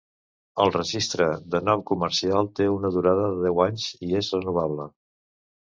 El 0.63 0.71
registre 0.75 1.27
de 1.57 1.61
nom 1.67 1.83
comercial 1.91 2.49
té 2.61 2.69
una 2.77 2.93
durada 2.97 3.29
de 3.37 3.45
deu 3.47 3.63
anys 3.69 3.87
i 4.11 4.21
és 4.25 4.33
renovable. 4.41 4.93